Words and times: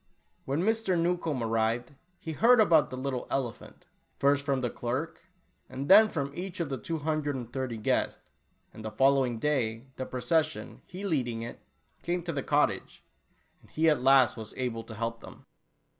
When 0.45 0.63
Mr. 0.63 0.99
Newcombe 0.99 1.43
arrived, 1.43 1.91
he 2.17 2.31
heard 2.31 2.59
about 2.59 2.89
the 2.89 2.97
little 2.97 3.27
elephant, 3.29 3.85
first 4.17 4.43
from 4.43 4.61
the 4.61 4.71
clerk, 4.71 5.25
and 5.69 5.87
then 5.91 6.07
Tula 6.07 6.21
Oolah. 6.25 6.25
51 6.25 6.27
from 6.27 6.37
each 6.43 6.59
of 6.59 6.69
the 6.69 6.77
two 6.79 6.97
hundred 6.97 7.35
and 7.35 7.53
thirty 7.53 7.77
guests, 7.77 8.19
and 8.73 8.83
the 8.83 8.89
following 8.89 9.37
day, 9.37 9.85
the 9.97 10.07
procession, 10.07 10.81
he 10.87 11.03
leading 11.03 11.43
it, 11.43 11.59
came 12.01 12.23
to 12.23 12.33
the 12.33 12.41
cottage, 12.41 13.03
and 13.61 13.69
he 13.69 13.91
at 13.91 14.01
last 14.01 14.35
was 14.37 14.55
able 14.57 14.83
to 14.85 14.95
help 14.95 15.19
them. 15.21 15.45